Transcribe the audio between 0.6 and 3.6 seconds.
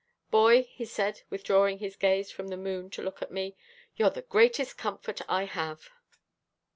he said, withdrawing his gaze from the moon to look at me,